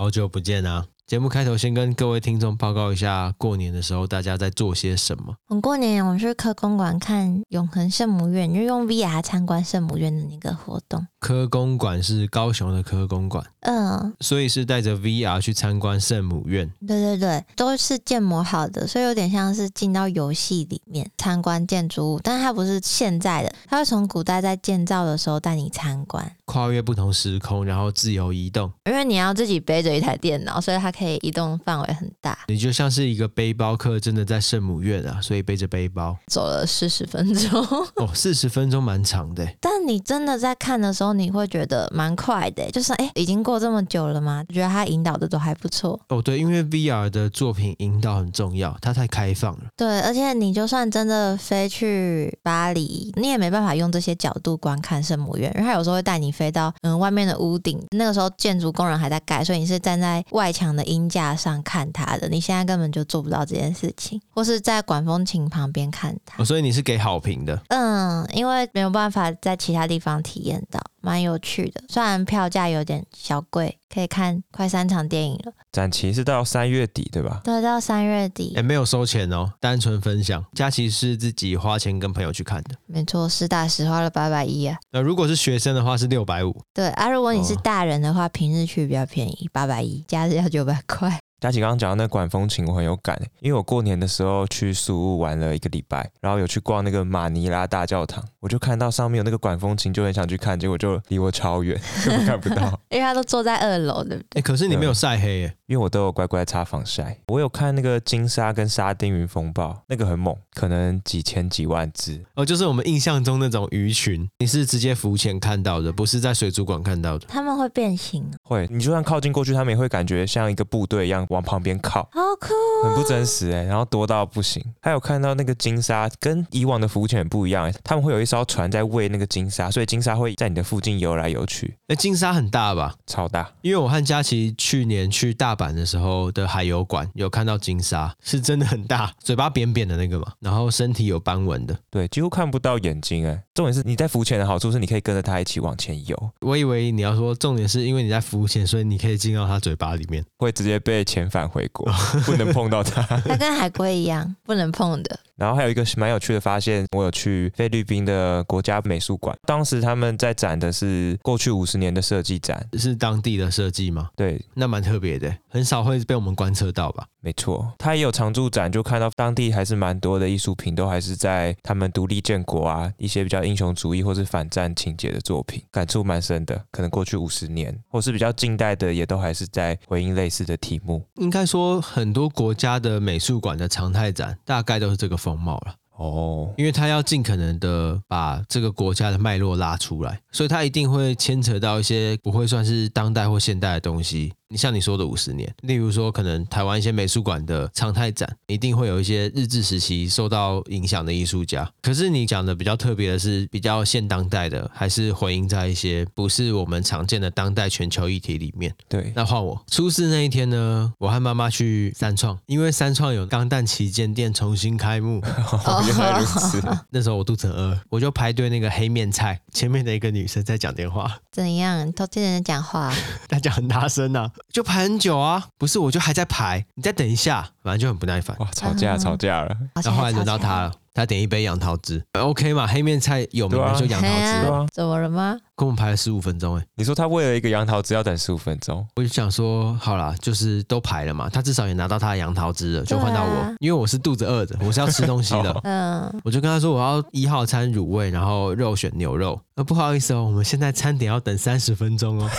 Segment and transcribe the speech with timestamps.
[0.00, 0.86] 好久不见啊！
[1.06, 5.34] 节目开头先跟各位听众报告一下，过年的时候大家在做些什么。
[5.48, 11.06] 我们过年我们去科公馆看永恒圣母院，就用 VR 参观圣母院的那个活动。
[11.18, 16.72] 科公馆是高雄的科公馆，嗯，所以是带着 VR 去参观圣母院。
[16.88, 28.68] 对对对，都是建模好的，所以有点像是进到游戏里面参观建筑物，但是它不是现在的，它会从古代在建造的时候带你参观，跨越不同时空，然后自由移动。
[28.86, 32.36] 因为你要自己背着一台电脑，所以它可以移动范围很大。
[32.48, 37.64] 你就像是一个背包客，真的在圣母院啊，所以背着背包走了四十分钟。
[37.94, 39.46] 哦，四十分钟蛮长的。
[39.60, 44.44] 但你真的在看的时候，你会觉得蛮快的，就是哎，已经过这么久了吗？
[44.52, 46.00] 觉得他引导的都还不错。
[46.08, 49.66] 哦，对，因为 VR 的作品引导很重要，它太开放了。
[49.76, 62.26] 对，而且你就算真的飞去巴黎，你也没办法用这些角度观看圣母院，因为它有时候会带你飞到嗯外面的屋顶，那个时候建筑工人还在盖，所以你是站在外墙的鹰架上看它的。
[62.30, 66.42] 你现在根本就做不到这件事情，或是在管风琴旁边看它。
[66.42, 67.60] 哦，所以你是给好评的。
[67.68, 70.80] 嗯，因为没有办法在其他地方体验到。
[71.00, 75.52] 蛮有趣的，虽然票价有点小贵，可以看快三场电影了。
[75.72, 77.40] 展期是到三月底，对吧？
[77.44, 78.54] 对，到三月底。
[78.56, 80.44] 哎，没有收钱哦，单纯分享。
[80.54, 82.76] 佳琪是自己花钱跟朋友去看的。
[82.86, 84.76] 没错，实打实花了八百一啊。
[84.90, 86.54] 那如果是学生的话是六百五。
[86.74, 91.18] 对啊，如果你是大人的话，哦、平日去比较便宜，八百一，假日要九百块。
[91.40, 102.78] 佳琪刚刚讲到那管风琴，我很有感，因为我过年的时候去苏屋玩了一个礼拜，然后有去逛那个马尼拉大教堂，我就看到上面有那个管风琴，就很想去看，结果就离我超远，根本看不到。
[102.90, 104.38] 因为他都坐在二楼，对不对？
[104.38, 107.16] 哎，可是你没有晒黑耶，因为我都有乖乖擦防晒。
[107.28, 112.20] 我有看那个金沙跟沙丁鱼风暴，那个很猛，可能几千几万只。
[112.34, 117.24] 哦，就是我们印象中那种鱼群，你是直接浮潜看到的，不是在水族馆看到的。
[117.28, 118.28] 他们会变形？
[118.42, 122.02] 会，你就算靠近过去，他们也会感觉像一个部队一样往旁边靠。
[122.10, 124.60] 好酷哦，很不真实哎，然后多到不行。
[124.80, 131.76] 还有看到那个金沙跟以往的浮潜不一样，他们会有一艘船在喂那个金沙，所以金沙会在你的附近游来游去。
[131.86, 132.96] 那金沙很大吧？
[133.06, 133.52] 超大。
[133.62, 143.44] 因为我和佳琪去年去大阪的时候的海游馆有看到金鲨，是真的很大，嘴巴扁扁的那个嘛，然后身体有斑纹的，对，几乎看不到眼睛哎。
[143.52, 146.30] 重点是你在浮潜的好处是你可以跟着它一起往前游。
[146.40, 151.86] 我以为你要说重点是因为你在浮潜，所以你可以进到它嘴巴里面，会直接被遣返回国。
[152.24, 155.20] 不能碰到它，它跟海龟一样不能碰的。
[155.40, 164.10] 然后还有一个蛮有趣的发现，我有去菲律宾的国家美术馆，当时他们在展的是过去五十年的设计展，是当地的设计吗？
[164.14, 167.06] 对，那蛮特别的，很少会被我们观测到吧？
[167.22, 176.62] 没错，他也有常驻展，就看到当地还是蛮多的艺术品，都还是在他们独立建国啊，一些比较英雄主义或是反战情节的作品，感触蛮深的。
[176.70, 181.02] 可能过去五十年，或是比较近代的，也都还是在回应类似的题目。
[181.16, 185.74] 应该说，很多国家的美术馆的常态展，大概都是这个风貌了。
[185.96, 194.32] 哦，因为他要尽可能的把这个国家的脉络拉出来，所以他一定会牵扯到一些不会算是当代或现代的东西。
[194.52, 201.70] 你像你说的五十年，例如说可能台湾一些美术馆的常态展，一定会有一些日治时期受到影响的艺术家。
[201.80, 208.74] 可是你讲的比较特别的是，比较现当代的，还是回应在一些不是我们常见的当代全球议题里面。
[208.88, 215.20] 对，那换我出事那一天呢，我和妈妈去三创，因为三创有钢弹旗舰店重新开幕。
[215.64, 216.60] 哦，原来如此。
[216.90, 221.20] 那时候我肚子很饿，我就排队那个黑面菜前面的一个女生在讲电话。
[221.30, 221.92] 怎样？
[221.92, 222.92] 偷听人讲话？
[223.30, 224.28] 她讲很大声啊。
[224.52, 228.36] 就排很久啊，不是，我就还在排，你再等一下，反正就很不耐烦。
[228.38, 230.72] 哇，吵架吵架了，然后后来轮到他了。
[230.92, 232.66] 他点一杯杨桃汁，OK 嘛？
[232.66, 235.36] 黑面菜有名的就杨桃汁，啊，怎么了吗？
[235.56, 252.30] 跟我们排了十五分钟，哎，你说他为了一个杨桃汁要等十五分钟，我就想说，好啦，就是都排了嘛，他至少也拿到他的杨桃汁了，就换到我，啊，因为我是肚子饿的，我是要吃东西的， 嗯，我就跟他说我要一号餐卤味，然后肉选牛肉，那，不好意思哦，我们现在餐点要等三十分钟哦，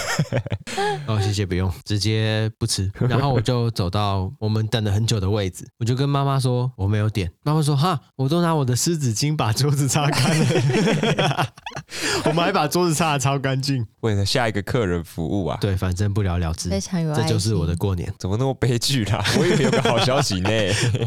[1.06, 11.48] 哦，谢谢，不用，直接不吃，然后我就走到我们等了很久的位置，我就跟妈妈说我没有点，妈妈说哈，我都拿我的湿纸巾把桌子擦干了，
[12.26, 13.22] 我们还把桌子擦。
[13.22, 15.56] 超干净，为了下一个客人服务啊！
[15.62, 17.24] 对，反正不了了之，非常有爱心。
[17.24, 19.24] 这就是我的过年，怎么那么悲剧啦？
[19.38, 20.50] 我以为有个好消息呢。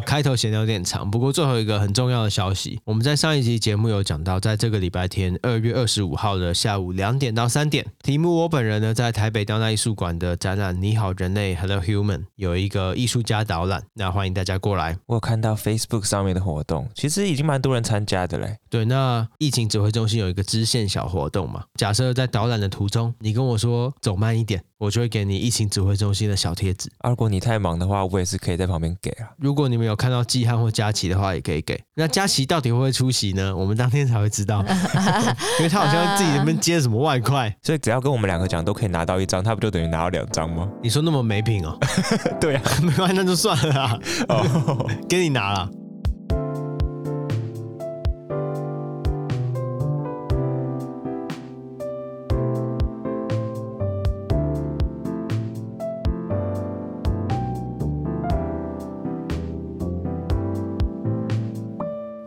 [0.06, 14.96] 开头闲聊有点长，不过最后一个很重要的消息，我们在上一集节目有讲到，在这个礼拜天二月二十五号的下午两点到三点，题目我本人呢在台北当代艺术馆的展览《你好人类 Hello Human》有一个艺术家导览，那欢迎大家过来。
[15.06, 18.56] 我有看到 Facebook 上面的活动，其实实已经蛮多人参加的嘞。
[18.68, 26.90] 对，那疫情指挥中心有一个支线小活动嘛，假设在导览的途中，你跟我说走慢一点，我就会给你疫情指挥中心的小贴纸。
[26.98, 29.28] 啊，如果你太忙的话，我也是可以在旁边给啊。
[29.38, 31.80] 如果你们有看到季汉或佳琪的话，也可以给。
[31.94, 33.54] 那佳琪到底会不会出席呢？
[33.54, 34.64] 我们当天才会知道，
[35.58, 40.68] 因为他好像自己那边接什么外快，所以只要跟我们两个讲，都可以拿到一张，他不就等于拿到两张吗？
[40.82, 41.78] 你说那么没品哦？
[42.40, 43.98] 对啊， 没关系，那就算了啦。
[44.28, 45.70] 哦，给你拿了。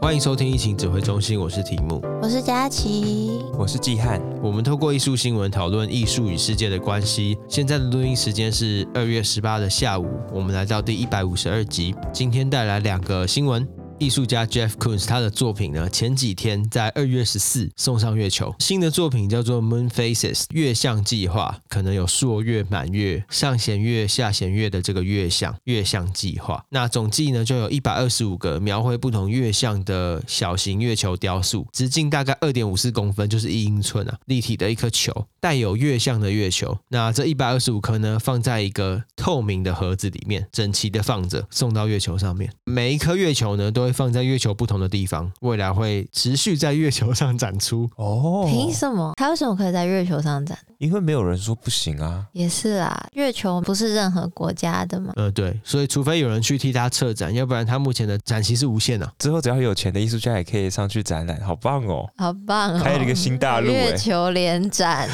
[0.08, 4.22] 欢迎收听疫情指挥中心，我是题目，我是佳琪，我是季汉。
[4.42, 7.38] 我们透过艺术新闻讨论艺术与世界的关系。
[7.50, 13.68] 现在的录音时间是二月十八的下午，我们来到第一百五十二集，今天带来两个新闻。
[14.00, 18.54] 艺术家 Jeff Koons 他的作品呢，前几天在二月十四送上月球。
[18.60, 26.64] 新的作品叫做 Moon Faces 月相计划，可能有朔月、满月、上弦月、下弦月的这个月相月相计划。
[26.70, 36.78] 那总计呢就有一百二十五个描绘不同月相的小型月球雕塑，直径大概二点五四公分，就是一英寸啊，立体的一颗球，带有月相的月球。
[36.90, 42.52] 那这一百二十五颗呢，放在一个透明的盒子里面，整齐的放着，送到月球上面。
[42.64, 48.46] 每一颗月球呢，都会放在月球不同的地方，未来会持续在月球上展出哦。
[48.46, 49.14] 凭什么？
[49.16, 50.58] 它为什么可以在月球上展？
[50.78, 52.26] 因为没有人说不行啊。
[52.34, 55.14] 也是啊，月球不是任何国家的嘛。
[55.16, 59.14] 呃，对，所以除非有人去替他策展，要不然他目前的展期是无限的啊。
[59.18, 62.08] 之后只要有钱的艺术家也可以上去展览，好棒哦！
[62.18, 62.82] 好棒哦！
[62.84, 65.08] 开了一个新大陆，月球联展，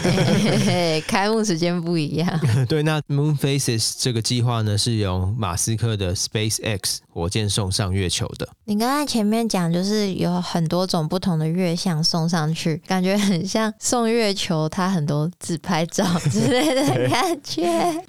[1.08, 2.40] 开幕时间不一样。
[2.68, 8.50] 对，那 Moon Phases 这个计划呢，是由马斯克的 SpaceX 火箭送上月球的。
[8.66, 17.64] 你刚才前面讲，就是有很多种不同的月相送上去，感觉很像送月球，它很多自拍照之 类的感觉。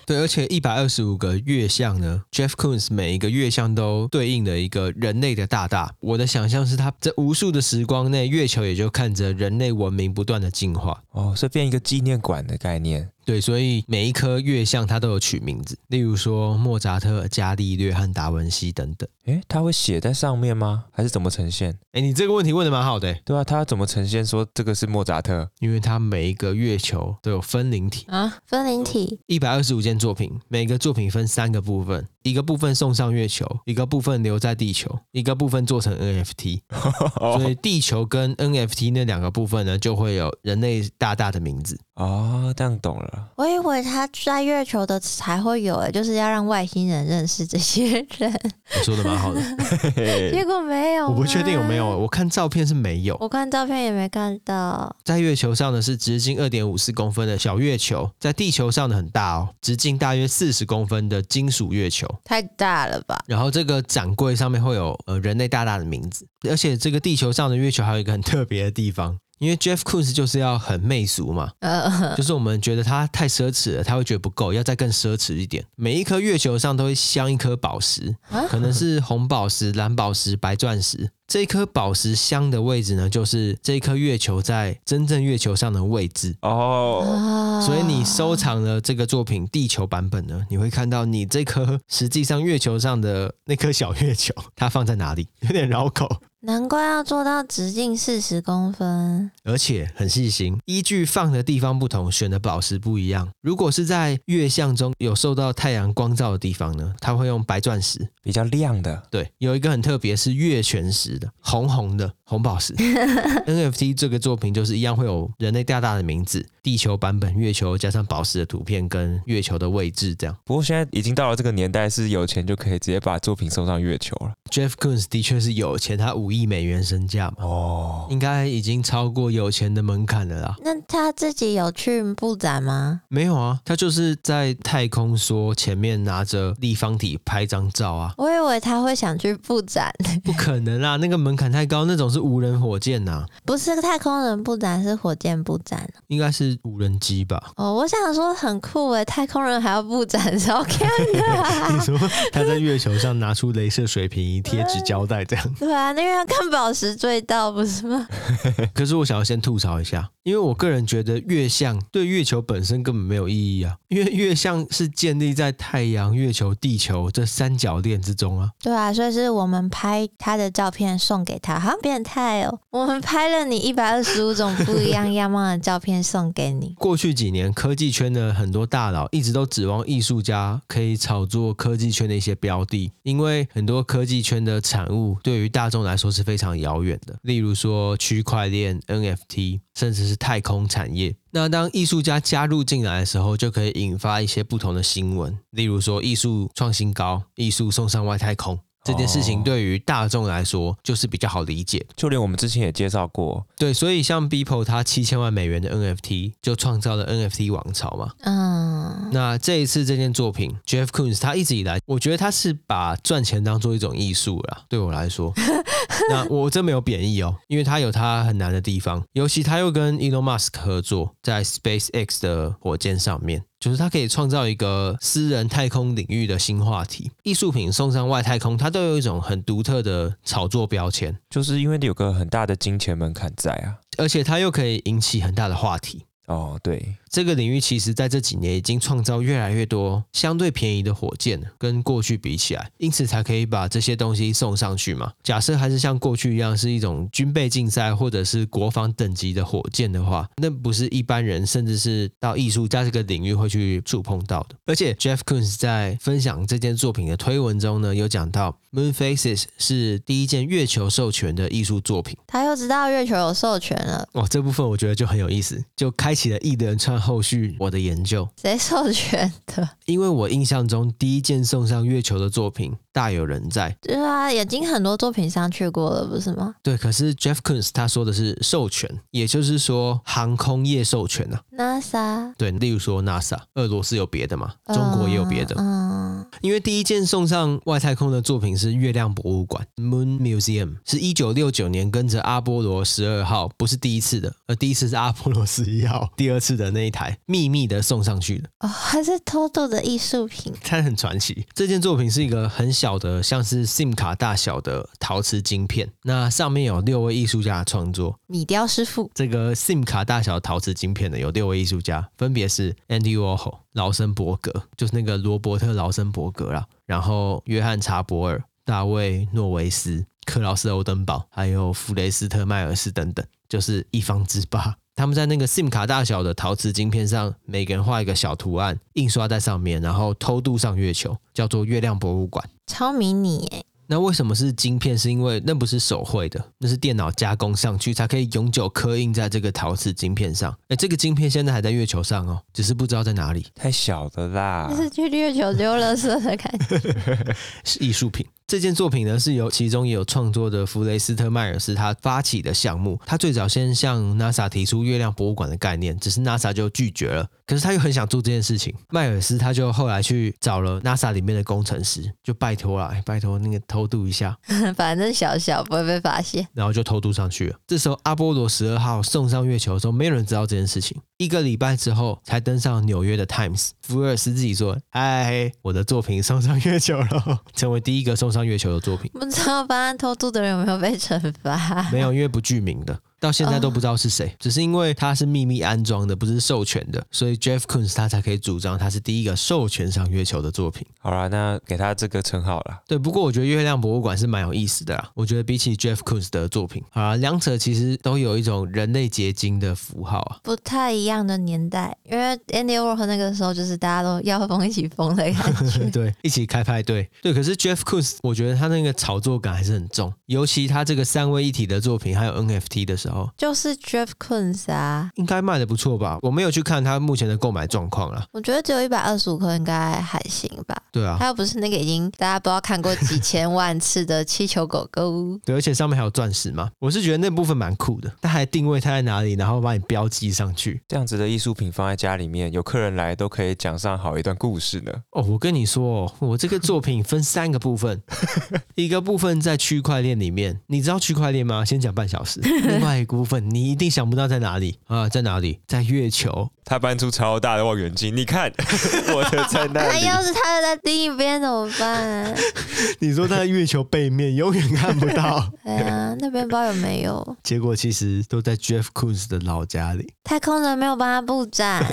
[0.06, 5.92] 对，而且一百二十五个月相呢，Jeff Koons 每一个月相都对应了一个人类的大大。
[5.98, 11.02] 我的想象是他在无数的时光内，月球也就看着人类文明不断的进化。
[11.10, 13.10] 哦，是变一个纪念馆的概念。
[13.24, 19.08] 对，所以每一颗月相它都有取名字，例如说莫扎特、伽利略和达文西等等。
[19.24, 20.84] 诶，他会写在上面吗？
[20.92, 21.78] 还是怎么呈现？
[21.92, 23.14] 诶，你这个问题问的蛮好的。
[23.24, 25.48] 对啊，他怎么呈现说这个是莫扎特？
[25.60, 29.20] 因为他每一个月球都有分灵体啊，分灵体。
[29.26, 36.60] 一百二十五件作品，每个作品分三个部分，一个部分送上月球，一个部分留在地球，一个部分做成 NFT。
[37.38, 41.78] 所以地球跟 NFT 那两个部分呢，就会有人类大大的名字。
[41.96, 43.28] 哦，这样懂了。
[43.36, 48.32] 我以为他在月球的才会有，诶，就是要让外星人认识这些人。
[48.76, 49.40] 你说的蛮好的，
[50.32, 51.06] 结果没有。
[51.06, 53.16] 我不确定有没有，我看照片是没有。
[53.20, 54.96] 我看照片也没看到。
[55.04, 63.22] 在月球上的是直径二点五四公分的小月球，在地球上的很大哦，直径大约四十公分的金属月球，太大了吧？
[63.26, 69.18] 然后这个展柜上面会有呃人类大大的名字，而且这个地球上的月球还有一个很特别的地方。
[69.38, 71.52] 因为 Jeff Koons 就是要很媚俗嘛，
[72.16, 75.64] 就是我们觉得他太奢侈了，他会觉得不够，要再更奢侈一点。
[75.76, 78.16] 每一颗月球上都会镶一颗宝石，
[78.48, 81.10] 可能是红宝石、蓝宝石、白钻石。
[81.26, 87.60] 这一颗宝石镶的位置呢，就是这一颗月球在真正月球上的位置哦。
[87.64, 95.26] 所以你收藏了这个作品地球版本呢，你会看到你这颗实际上月球上的那颗小月球，它放在哪里？
[95.40, 96.20] 有点绕口。
[96.46, 103.30] 难怪要做到直径四十公分，而且很细心，依据放的地方不同，选的宝石不一样。
[103.40, 109.02] 如果是在月相中有受到太阳光照的地方呢，它会用白钻石，比较亮的。
[109.10, 112.74] 对，有一个很特别，是月全食的，红红的红宝石。
[113.46, 120.36] NFT 这个作品就是一样，会有人类大大的名字，地球版本月球加上宝石的图片跟月球的位置这样。
[120.44, 124.32] 不过现在已经到了这个年代，是有钱就可以直接把作品送上月球了。
[124.50, 130.56] Jeff Koons 的确是有钱，他五亿美元身价嘛，哦，应该已经超过有钱的门槛了啦。
[130.62, 133.02] 那他自己有去布展吗？
[133.08, 138.14] 没有啊，他就是在太空说前面拿着立方体拍张照啊。
[138.16, 143.26] 我以为他会想去布展，不可能啦，那个门槛太高，那种是无人火箭呐、啊。
[143.44, 147.52] 不是太空人布展，是火箭布展，应该是无人机吧？
[147.56, 151.68] 哦，我想说很酷诶，太空人还要布展，是 OK 的、 啊。
[151.72, 151.96] 你说
[152.32, 154.40] 他在月球上拿出镭射水平仪。
[154.44, 158.06] 贴纸胶带这样， 对啊，那因为要看宝石隧道不是吗？
[158.74, 168.50] 可是我想要先吐槽一下，因为我个人觉得月相对月球本身根本没有意义啊，因因为月相是建立在太阳、月球、地球这三角链之中啊。
[168.62, 172.60] 对啊，所以是我们拍他的照片送给他，好像变态哦。
[172.70, 176.74] 我们拍了你一百二十五种不一样 样貌的照片送给你。
[176.78, 191.16] 过去几年，科技圈的很多大佬一直都指望艺术家可以炒作科技圈的一些标的，因为很多科技圈的产物对于大众来说是非常遥远的，例如说区块链、NFT，甚至是太空产业。
[191.30, 198.58] 那当艺术家加入进来的时候，就可以引发一些不同的新闻，例如说艺术创新高、艺术送上外太空。
[198.84, 208.12] 这件事情对于大众来说就是比较好理解，就连我们之前也介绍过，对，所以像 Beeple 他七千万美元的 NFT 就创造了 NFT 王朝嘛。
[208.20, 214.64] 嗯，那这一次这件作品，Jeff Koons 他一直以来，我觉得他是把赚钱当做一种艺术了。
[214.68, 215.32] 对我来说，
[216.10, 223.44] 那我真没有贬义哦，因为他有他很难的地方，尤其他又跟 Elon Musk 合作在 SpaceX 的火箭上面。
[223.64, 236.04] 就是它可以创造一个私人太空领域的新话题，艺术品送上外太空，它都有一种很独特的炒作标签，就是因为有个很大的金钱门槛在啊，而且它又可以引起很大的话题。
[236.26, 245.12] 哦，对，这个领域其实在这几年已经创造越来越多相对便宜的火箭，跟过去比起来，因此才可以把这些东西送上去嘛。
[245.22, 254.56] 假设还是像过去一样是一种军备竞赛或者是国防等级的火箭的话，那不是一般人甚至是到艺术家这个领域会去触碰到的。
[254.64, 262.16] 而且 Jeff Koons 在分享这件作品的推文中呢，有讲到 Moon Faces 是第一件月球授权的艺术作品。
[262.26, 266.13] 他又知道月球有授权了，哦，这部分我觉得就很有意思，就开。
[266.14, 269.68] 起了一连串后续我的研究，谁授权的？
[269.86, 273.76] 因为我印象中第一件送上月球的作品大有人在。
[273.80, 276.54] 对啊，已经很多作品上去过了，不是吗？
[276.62, 281.42] 对，可是 Jeff Koons 他说的是授权，也就是说航空业授权啊。
[281.56, 284.54] NASA 对，例如说 NASA，俄罗斯有别的嘛？
[284.66, 285.54] 中国也有别的。
[285.58, 296.03] 嗯，嗯，因为第一件送上外太空的作品是月亮博物馆 （Moon Museum），是一九六九年跟着阿波罗十二号，不是第一次的，而第一次是阿波罗十一号。
[296.16, 301.46] 第二次的那一台秘密的送上去的哦，还是偷渡的艺术品，它很传奇。
[301.54, 308.18] 这件作品是一个很小的，像是 SIM 卡大小的陶瓷晶片，那上面有六位艺术家的创作。
[308.26, 324.76] 米雕师傅，这个 SIM 卡大小的陶瓷晶片呢，有六位艺术家，分别是 Andy Warhol、劳森伯格，就是那个罗伯特劳森伯格啦，然后约翰查伯尔、大卫诺维斯、克劳斯欧登堡，还有弗雷斯特迈尔斯等等，就是一方之霸。
[324.96, 332.48] 他们在那个 SIM 卡大小的陶瓷晶片上，每个人画一个小图案，印刷在上面，然后偷渡上月球，叫做月亮博物馆。
[332.66, 333.64] 超迷你耶！
[333.86, 334.96] 那为什么是晶片？
[334.96, 340.56] 是因为那不是手绘的，那是电脑加工上去，才可以永久刻印在这个陶瓷晶片上。
[340.68, 343.46] 哎，这个晶片现在还在月球上哦，只是不知道在哪里。
[343.54, 347.34] 太小的啦，这是去月球丢垃圾的感觉。
[347.64, 348.24] 是艺术品。
[348.46, 353.00] 这件作品呢，是由其中也有创作的弗雷斯特迈尔斯他发起的项目。
[353.06, 357.26] 他最早先向 NASA 提出月亮博物馆的概念，只是 NASA 就拒绝了。
[357.46, 364.36] 可是他又很想做这件事情，迈尔斯他就后来去找了 NASA 里面的工程师，就拜托了，拜托那个偷渡一下，
[364.76, 367.56] 反正小小不会被发现，然后就偷渡上去了。
[367.66, 370.96] 这时候阿波罗十二号送上月球的时候，没有人知道这件事情。
[371.16, 373.70] 一个礼拜之后才登上纽约的 Times。
[373.82, 381.88] 福尔斯自己说：“哎，我的作品送上月球了， 成为第一个送上月球的作品。”不知道办案偷渡的人有没有被惩罚？
[381.90, 382.98] 没有，因为不具名的。
[383.24, 384.34] 到现在都不知道是谁，oh.
[384.38, 390.86] 只是因为它是秘密安装的，不是授权的，所以 Jeff Koons 他才可以主张他是第一个授权上月球的作品。
[391.00, 392.80] 好了，那给他这个称号了。
[392.86, 395.10] 对，不过我觉得月亮博物馆是蛮有意思的啦。
[395.14, 401.96] 我觉得比起 Jeff Koons 的作品，啊，两者其实都有一种人类结晶的符号啊，不太一样的年代。
[402.04, 407.08] 因为 Andy Warhol 那个时候就是大家都要疯一起疯的感觉， 对，一起开派对。
[407.22, 413.74] 对，可是 Jeff Koons 我觉得他那个炒作感还是很重，尤其他这个三位一体的作品还有 NFT 的时候，就是。
[413.84, 416.18] Jeff Koons 啊，应该卖的不错吧？
[416.22, 418.24] 我没有去看他目前的购买状况啦。
[418.32, 420.74] 我觉得只有一百二十五颗，应该还行吧。
[420.90, 425.38] 对啊，他又不是那个已经大家不知道看过几千万次的气球狗狗。
[425.44, 426.70] 对，而且上面还有钻石嘛。
[426.78, 434.92] 我是觉得那部分蛮酷的，他还定位它在哪里，然后把你标记上去，这样子的艺术品放在家里面，有客人来都可以讲上好一段故事呢。
[435.10, 438.00] 哦，我跟你说，我这个作品分三个部分，
[438.76, 441.64] 一个部分在区块链里面，你知道区块链吗？
[441.64, 442.40] 先讲半小时。
[442.40, 445.08] 另外一个部分，你一定想不到在哪里啊？
[445.08, 445.60] 在哪里？
[445.66, 446.50] 在月球。
[446.66, 448.50] 他搬出超大的望远镜，你看
[449.14, 449.88] 我的在那里。
[449.92, 452.34] 那要是他在另一边怎么办？
[453.00, 455.46] 你说他在月球背面永远看不到。
[455.64, 457.36] 哎呀，那边不知道有没有。
[457.42, 460.14] 结果其实都在 Jeff Koons 的老家里。
[460.24, 461.84] 太空人没有帮他布展，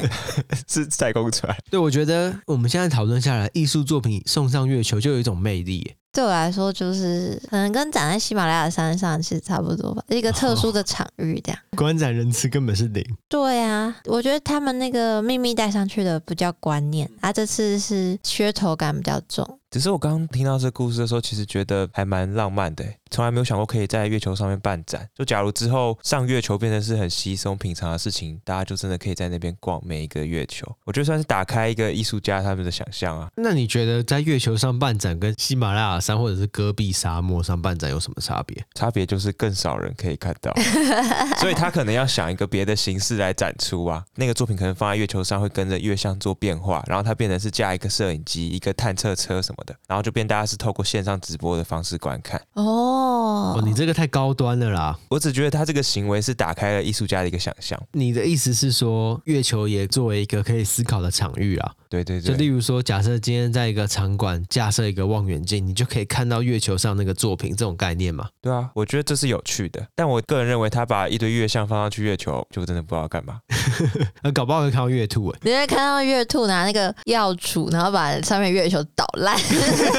[0.67, 1.53] 是太空船。
[1.69, 5.95] 对，我觉得我们现在讨论下来，艺术作品送上月球就有一种魅力。
[6.13, 11.59] 对我来说，就是可能跟长在喜马拉雅山上其实差不多吧，一个特殊的场域这样。
[11.71, 13.01] 哦、观展人次根本是零。
[13.29, 19.59] 对啊，我觉得他们那个秘密带上去的不叫观念，啊，这次是噱头感比较重。
[19.71, 25.07] 只是我刚刚听到这故事的时候，其实觉得还蛮浪漫的，从来没有想过可以在月球上面办展。
[25.15, 30.67] 就假如之后上月球变成是很稀松平常的事情，大家就真的可以在那边逛每一个月球。
[30.83, 33.29] 我觉得算是打开一个艺术家他们的想象啊。
[33.37, 38.61] 那你觉得在月球上办展跟喜马拉雅山或者是戈壁沙漠上办展有什么差别？
[38.75, 40.53] 差别就是更少人可以看到，
[41.39, 44.03] 所以他可能要想一个别的形式来展出啊。
[44.15, 49.60] 那个作品可能放在月球上会跟着月相做变化，然后它变成是架一个摄影机、一个探测车什么。
[49.87, 54.99] 然后就变大家是透过线上直播的方式观看哦，哦，你这个太高端了啦！
[55.09, 57.81] 我只觉得他这个行为是打开了艺术家的一个想象。
[57.91, 61.73] 你的意思是说，月球也作为一个可以思考的场域啊？
[61.91, 68.29] 对对对，就例如说，假设今天在一个场馆架设一个望远镜，你就可以看到月球上那个作品，这种概念嘛？
[68.41, 69.85] 对啊，我觉得这是有趣的。
[69.93, 73.39] 但我个人认为，他把一堆月相放上去月球，就真的不知道干嘛。
[74.33, 75.39] 搞不好会看到月兔哎！
[75.41, 79.37] 你会看到月兔拿那个药杵，然后把上面月球捣烂。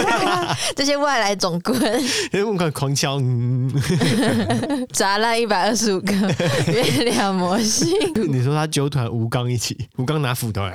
[0.75, 1.79] 这些外来种棍，
[2.51, 3.21] 我看狂敲，
[4.95, 6.15] 砸烂一百二十五个
[6.73, 7.91] 月亮模型。
[8.33, 10.75] 你说他揪团吴刚一起，吴刚拿斧头来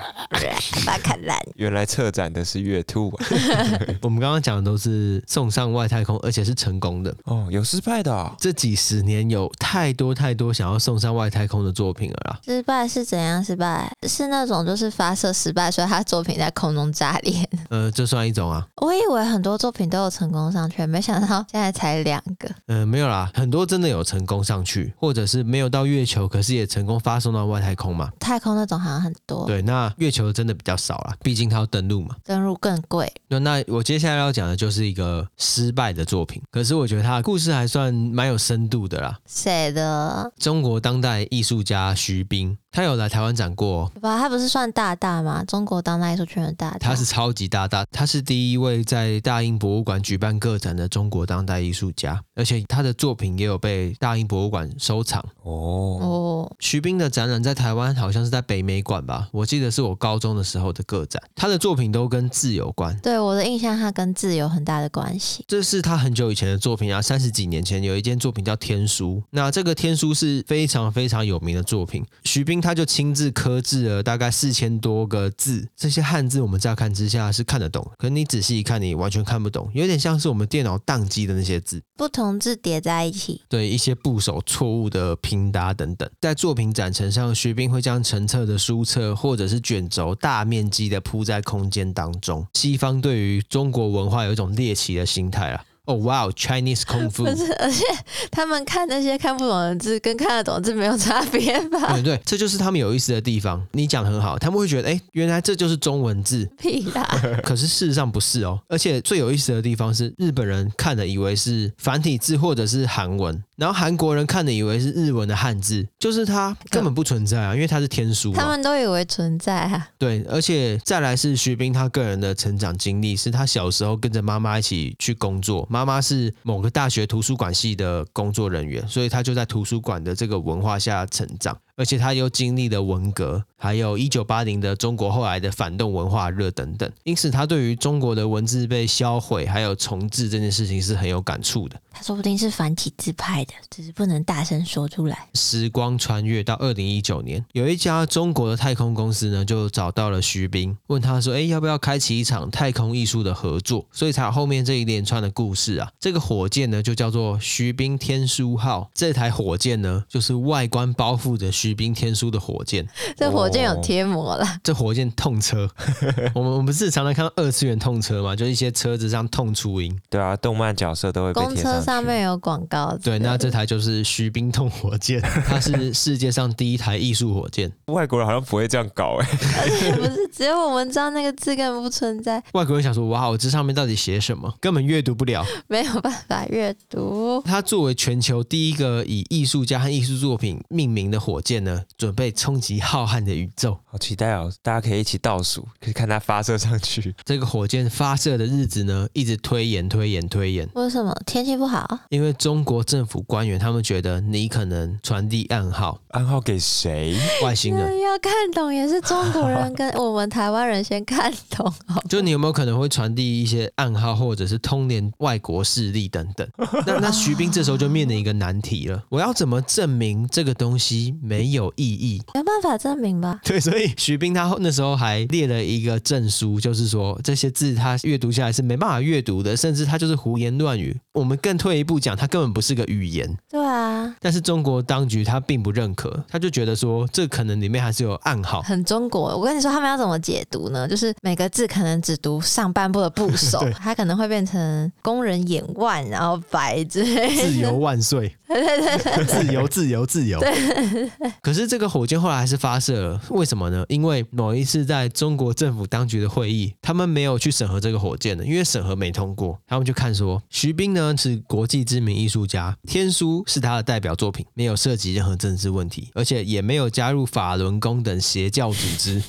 [0.86, 1.38] 把它砍烂。
[1.56, 3.26] 原来策展的是月兔啊！
[4.04, 7.48] 我们刚刚讲的都是送上外太空，而且是成功的哦。
[7.50, 8.36] 有失败的哦。
[8.40, 12.40] 这几十年有太多太多想要送上外太空的作品了啦。
[12.46, 13.92] 失败是怎样失败？
[14.08, 17.48] 是那种就是发射失败，所以他作品在空中炸裂。
[17.70, 18.66] 呃，这算一种啊。
[18.82, 22.48] 我以为很多作品都有成功上去，没想到现在才两个。
[22.68, 28.12] 嗯、呃，没有啦，很多真的有成功上去，或者是没有到月球，可是也成功发送到外太空嘛。
[28.20, 29.46] 太空那种好像很多。
[29.46, 33.12] 对，那月球真的比较少啦，毕竟它要登录嘛，登录更贵。
[33.28, 39.20] 那那我接下来要讲的就是一个失败的作品，可是我觉得它的故事还算蛮有深度的啦。
[39.26, 40.32] 谁的？
[40.38, 42.58] 中国当代艺术家徐冰。
[42.78, 44.20] 他有来台湾展过，哦，吧？
[44.20, 45.44] 他不是算大大吗？
[45.46, 55.20] 中国当代艺术圈的大大，他是超级大大，他是第一位在大英博物馆举办个展的中国当代艺术家，而且他的作品也有被大英博物馆收藏。
[55.42, 59.28] 哦哦，徐冰的展览在台湾好像是在北美馆吧？
[59.32, 62.96] 我记得是我高中的时候的个展，他的作品都跟字有关。
[63.00, 65.44] 对，我的印象，他跟字有很大的关系。
[65.48, 73.28] 这是他很久以前的作品啊，三十几年前有一件作品叫《天书》，那这个《天书》是非常非常有名的作品，徐冰他就亲自。
[73.38, 86.10] 刻制了大概四千多个字，这些汉字我们乍看之下是看得懂，可是你仔细一看，你完全看不懂，有点像是我们电脑宕机的那些字，不同字叠在一起，对一些部首错误的拼搭等等。
[86.20, 92.44] 在作品展陈上，徐冰会将成册的书册或者是卷轴大面积的铺在空间当中。
[92.54, 95.64] 西方对于中国文化有一种猎奇的心态啊。
[95.88, 97.24] 哦，哇哦，Chinese 功夫。
[97.24, 97.84] 不是，而且
[98.30, 101.94] 他们看那些看不懂的字，跟看得懂的字没有差别吧？
[101.94, 103.66] 对对，这就是他们有意思的地方。
[103.72, 106.46] 你讲得很好，他们会觉得，哎，原来这就是中文字。
[106.58, 107.04] 屁啦！
[107.44, 108.60] 可是事实上不是哦。
[108.68, 113.42] 而且最有意思的地方是，日本人看的以为是繁体字或者是韩文。
[113.58, 118.32] 然后韩国人看的以为是日文的汉字，就是它根本不存在啊，因为它是天书。
[118.32, 119.90] 他们都以为存在啊。
[119.98, 131.58] 对，而且再来是徐冰他个人的成长经历，是他小时候跟着妈妈一起去工作，妈妈是某个大学图书馆系的工作人员，所以他就在图书馆的这个文化下成长。
[131.78, 141.80] 而且他又经历了文革，还有一九八零的中国后来的反动文化热等等，因此他对于中国的文字被销毁还有重置这件事情是很有感触的。
[141.92, 145.28] 他说不定是繁体字派的，只是不能大声说出来。
[145.36, 155.92] 时光穿越到二零一九年，有一家中国的太空公司呢，就找到了徐冰，问他说：“哎，要不要开启一场太空艺术的合作？”所以才有后面这一连串的故事啊。
[156.00, 158.90] 这个火箭呢，就叫做徐冰天书号。
[158.96, 161.67] 这台火箭呢，就是外观包覆着徐。
[161.68, 164.46] 徐冰天书的火箭， 这火箭有贴膜了。
[164.46, 165.70] 哦、这火箭痛车，
[166.34, 168.34] 我们我们不是常常看到二次元痛车嘛？
[168.34, 169.94] 就一些车子上痛出音。
[170.10, 171.56] 对啊，动漫角色都会被贴上。
[171.56, 172.98] 公车上面有广告。
[173.04, 177.70] 对，那这台就是徐冰痛火箭， 它是世界上第一台艺术火箭。
[177.88, 179.28] 外国人好像不会这样搞哎，
[179.60, 182.42] 而且不是只有我们知道那个字根本不存在。
[182.54, 184.54] 外国人想说，哇，我这上面到底写什么？
[184.62, 187.42] 根本阅读不了，没有办法阅读。
[187.46, 191.57] 它作为全球第一个以艺术家和艺术作品命名的火箭。
[191.58, 193.78] 箭呢，准备冲击浩瀚的宇宙。
[193.86, 194.52] 好期待哦！
[194.62, 197.16] 大家可以一起倒数，可以看它发射上去。
[197.26, 200.68] 这个火箭发射的日子呢，一直推延、推延、推延。
[200.76, 201.16] 为什么？
[201.26, 202.00] 天气不好？
[202.10, 207.18] 因为中国政府官员他们觉得你可能传递暗号，暗号给谁？
[207.44, 211.74] 外星人要看懂，也是中国人跟我们台湾人先看懂。
[212.10, 216.48] 就你有没有可能会传递一些暗号，或者是通联外国势力等等？
[216.86, 222.22] 那那徐斌这时候就面临一个难题了：我要怎么证明这个东西没有意义？
[222.34, 223.40] 没办法证明吧？
[223.46, 230.96] 对，所以徐冰他那时候还列了一个证书，就是说这些字他阅读下来是没办法阅读的，甚至他就是胡言乱语。
[231.14, 233.36] 我们更退一步讲，他根本不是个语言。
[233.50, 234.16] 对啊。
[234.20, 238.62] 但是中国当局他并不认可，他就觉得说这可能里面还是有暗号。
[238.62, 240.88] 很中国，我跟你说，他们要怎么解读呢？
[240.88, 247.36] 就是每个字可能只读上半部的部首， 他可能会变成“工人眼万”，然后“白”之类。
[247.36, 248.36] 自由万岁！
[248.48, 250.40] 对对对，自由自由自由。
[250.40, 251.27] 对。
[251.42, 253.86] 可是这个火箭后来还是发射了，为什么呢？
[253.90, 259.58] 因为某一次在中国政府当局的会议，他们没有去审核这个火箭的，因为审核没通过。
[259.68, 269.22] 他们就看说，徐冰呢是国际知名艺术家，《天书》是他的代表作品，没有涉及任何政治问题，而且也没有加入法轮功等邪教组织。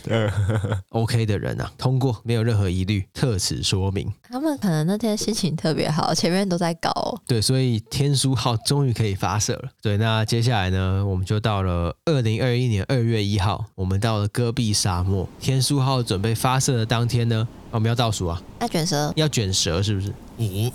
[0.91, 4.13] OK 的人啊，通过，没有任何疑虑，特此说明。
[4.23, 7.21] 他们可能那天心情特别好，前面都在搞哦。
[7.27, 9.69] 对，所以天书号终于可以发射了。
[9.83, 15.29] 对，那接下来呢，我们就到了二零二一年二月一号，我们到了戈壁沙漠。
[15.41, 20.15] 天书号准备发射的当天呢，我们要倒数啊，要卷舌，要卷舌，是不是？
[20.39, 20.71] 五、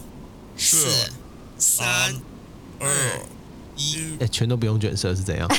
[0.58, 1.12] 四、
[1.58, 2.16] 三、
[2.80, 2.90] 二。
[4.20, 5.48] 哎、欸，全都不用卷舌是怎样？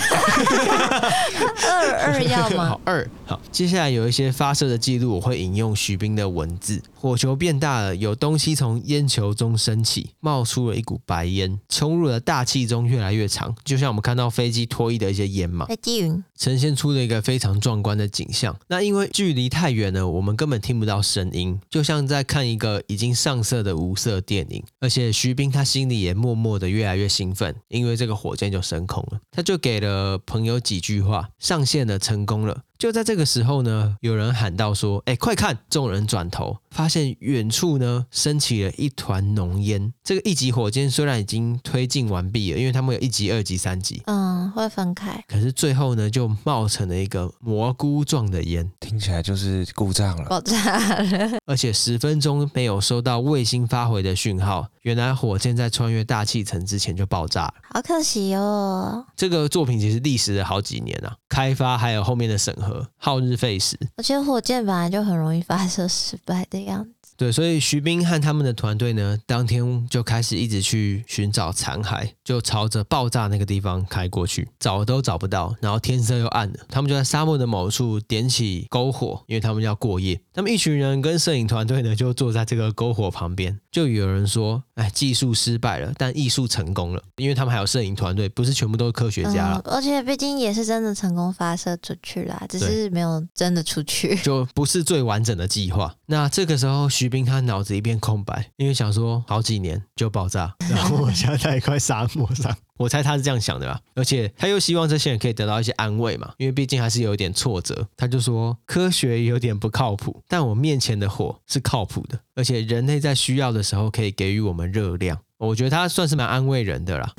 [1.67, 2.69] 二二 要吗？
[2.69, 3.41] 好，二好。
[3.51, 6.81] 接下来有一些发射的记录，我会引用徐冰的文字。
[6.95, 15.67] 火球变大了，有东西从烟球中升起，冒出了一股白烟，冲入了大气中，越来越长，就像我们看到飞机脱衣的一些烟嘛。
[15.67, 18.57] 飞机云呈现出了一个非常壮观的景象。
[18.69, 24.65] 那因为距离太远了，我们根本听不到声音，就像在看一个已经上色的无色电影。
[24.81, 32.65] 而且徐冰他心里也默默的越来越兴奋，因为这这个火箭就升空了，他就给了朋友几句话：上线了，成功了。
[32.85, 39.91] 就在这个时候呢，有人喊道说：“哎，快看！”众人转头，发现远处呢升起了一团浓烟。
[40.03, 45.25] 这个一级火箭虽然已经推进完毕了，因为他们有一级、二级、三级，嗯，会分开。
[45.27, 51.39] 可是最后呢，就冒成了一个蘑菇状的烟，听起来就是故障了，爆炸了。
[51.47, 54.69] 而且十分钟没有收到卫星发回的讯号。
[54.83, 59.03] 原来火箭在穿越大气层之前就爆炸了，好可惜哦。
[59.17, 63.79] 这个作品其实历时了好几年啊，开发还有后面的审核，耗日费时。
[63.97, 67.04] 而且火箭本来就很容易发射失败的样子。
[67.17, 80.21] 对，所以徐冰和他们的团队呢，当天就开始一直去寻找残骸，就朝着爆炸那个地方开过去，找都找不到，然后天色又暗了，他们就在沙漠的某处点起篝火，因为他们要过夜。
[80.33, 89.63] 他们一群人跟摄影团队呢，就坐在这个篝火旁边，就有人说：“哎，技术失败了，但艺术成功了，因为他们还有摄影团队，不是全部都是科学家了。
[89.65, 95.95] 嗯，而且毕竟也是真的成功发射出去啦，只是没有真的出去，就不是最完整的计划。
[96.07, 102.55] 那这个时候，徐冰他脑子一片空白，因为想说好几年就爆炸， 然后我现在在一块沙漠上。
[102.77, 107.87] ”我猜他是这样想的吧，而且他又希望这些人可以得到一些安慰嘛，因为毕竟还是有一点挫折。
[107.97, 115.17] 他就说科学有点不靠谱，但我面前的火是靠谱的，而且人类在需要的时候可以给予我们热量。
[115.39, 117.13] 我觉得他算是蛮安慰人的啦，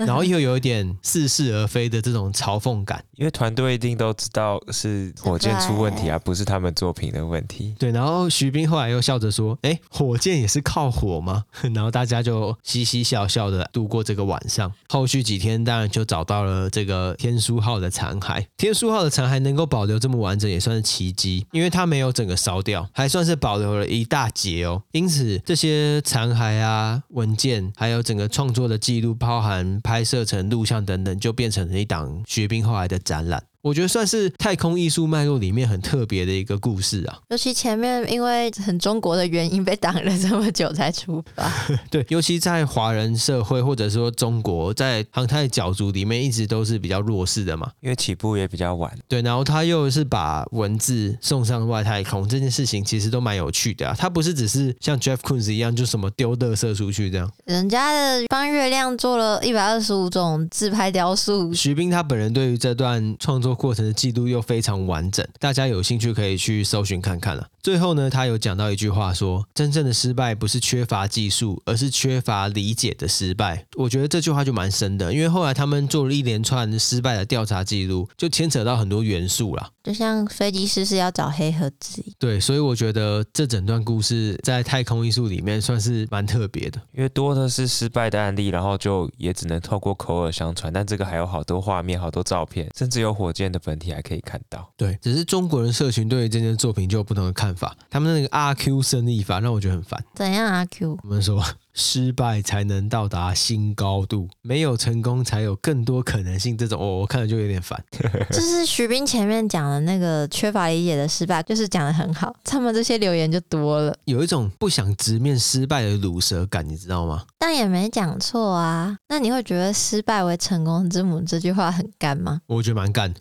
[0.00, 7.74] 然后又有一点似是而非的这种嘲讽感，因为团队一定都知道是火箭出问题啊，不是他们作品的问题。
[7.78, 14.70] 对，然后徐冰后来又笑着说：“哎，火箭也是靠火吗？”然后大家就嘻嘻笑笑的度过这个晚上。
[14.88, 18.44] 后续几天当然就找到了这个天书号的残骸。
[18.56, 24.82] 天书号的残骸能够保留这么完整，也算是奇迹，因为它没有整个烧掉，还算是保留了一大截哦。
[24.92, 27.61] 因此这些残骸啊、文件。
[27.76, 33.44] 还有整个创作的记录，包含拍摄成录像等等，就变成了一档徐冰后来的展览。
[33.62, 41.48] 我觉得算是太空艺术脉络里面很特别的一个故事啊， 尤其前面因为很中国的原因被挡了这么久才出发。
[41.88, 48.92] 对，尤其在华人社会或者说中国在航太角逐里面一直都是比较弱势的嘛，因为起步也比较晚。
[49.06, 53.94] 对，然后他又是把文字送上外太空这件事情，其实都蛮有趣的啊。
[53.96, 61.54] 他不是只是像 Jeff Koons 一样就什么丢垃圾出去这样，人家的帮月亮做了一百二十五种自拍雕塑。
[61.54, 63.51] 徐冰他本人对于这段创作。
[63.52, 67.46] 作过程的记录又非常完整，大家有兴趣可以去搜寻看看了。
[67.62, 79.70] 最后呢，他有讲到一句话说：“真正的失败不是缺乏技术，而是缺乏理解的失败。”我觉得这句话就蛮深的，因为后来他们做了一连串失败的调查记录，就牵扯到很多元素啦。
[79.84, 82.04] 就像飞机师是要找黑盒子。
[82.18, 94.70] 对，所以我觉得这整段故事在太空艺术里面算是蛮特别的，因为多的是失败的案例，然后就也只能透过口耳相传，但这个还有好多画面、好多照片，甚至有火箭的本体还可以看到。
[94.76, 100.04] 对，只是中国人社群对于这件作品就有不同的看法，他们那个阿 Q 生意法让我觉得很烦。
[100.14, 100.98] 怎样阿 Q？
[101.02, 101.42] 我们说。
[101.74, 106.56] 失败才能到达新高度，没有成功才有更多可能性。
[106.56, 107.82] 这种哦，我看了就有点烦。
[108.30, 112.34] 就是徐斌前面讲的那个缺乏理解的失败，就是讲的很好。
[112.44, 117.24] 他们这些留言就多了，有一种不想直面失败的卤蛇感，你知道吗？
[117.38, 118.94] 但也没讲错啊。
[119.08, 122.40] 那你会觉得“失败为成功之母”这句话很干吗？
[122.46, 123.12] 我觉得蛮干。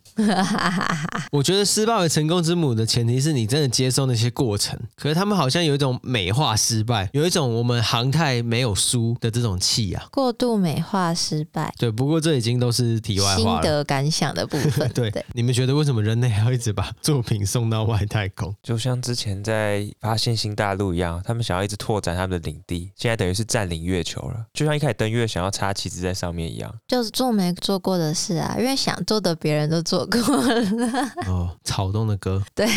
[1.31, 4.77] 我觉得“失败为成功之母”的前提是你真的接受那些过程。
[4.95, 8.40] 可是他们好像有一种美化失败，有一种我们航太。
[8.41, 11.71] 没有输的这种气啊，过度美化失败。
[11.77, 13.37] 对，不过这已经都是题外话了。
[13.37, 14.89] 心得感想的部分。
[14.93, 18.53] 对，对你们觉得为什么人类还要一直把作品送到外太空？
[18.63, 24.45] 就像之前在发现新大陆一样，他们想要一直拓展他们的领地，现在等于是占领月球了。
[24.53, 31.11] 就像一开始登月想要插旗子在上面一样，就是做没做过的事啊，因为想做的别人都做过了。
[31.27, 32.41] 哦，草东的歌。
[32.55, 32.67] 对。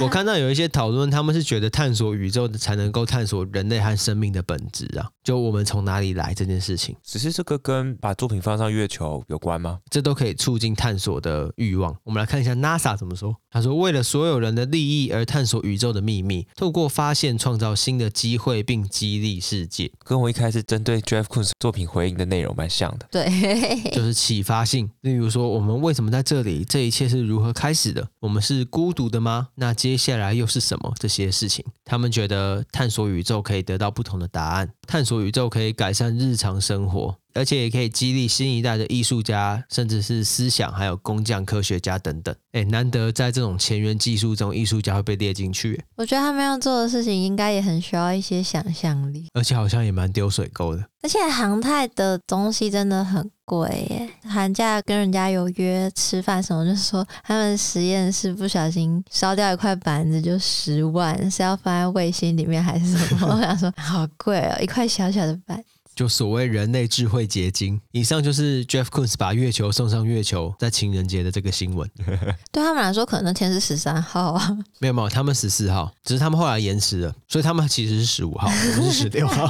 [0.00, 2.91] 我看到有一些讨论，他们是觉得探索宇宙的才能。
[2.92, 9.78] 能够探索人类和生命的本质啊，就我们从哪里来这件事情，只是这个跟把作品放上月球有关吗？
[9.88, 11.96] 这都可以促进探索的欲望。
[12.04, 13.34] 我们来看一下 NASA 怎么说。
[13.50, 23.06] 他说：“为了所有人的利益而探索宇宙的秘密，透过发现创造新的机会，并激励世界。”跟我一开始针对 Jeff Koons 作品回应的内容蛮像的。
[23.10, 23.26] 对，
[23.92, 24.90] 就是启发性。
[25.02, 26.64] 例如说，我们为什么在这里？
[26.64, 28.08] 这一切是如何开始的？
[28.20, 29.48] 我们是孤独的吗？
[29.56, 30.94] 那接下来又是什么？
[30.98, 32.64] 这些事情，他们觉得。
[32.72, 37.16] 探探索宇宙可以得到不同的答案，探索宇宙可以改善日常生活。
[37.34, 42.34] 而且也可以激励新一代的艺术家，甚至是思想，还有工匠、科学家等等。
[42.52, 45.82] 哎，难得在这种前沿技术中，艺术家会被列进去。
[45.96, 50.84] 我觉得他们要做的事情，应该也很需要一些想象力，而且好像也蛮丢水沟的。
[51.02, 63.26] 而且航太的东西真的很贵耶，寒假跟人家有约吃饭什么，就是说他们实验室不小心烧掉一块板子就十万，是要放在卫星里面还是什么？
[63.34, 65.62] 我想说好贵哦，一块小小的板。
[66.02, 71.88] 就所谓人类智慧结晶，以上就是 Jeff Koons 把月球送上月球，在情人节的这个新闻。
[72.50, 74.58] 对他们来说，可能那天是十三号啊。
[74.80, 79.48] 没有没有，他们十四号，只是他们后来延迟了，所以他们其实是十五号， 不是十六号。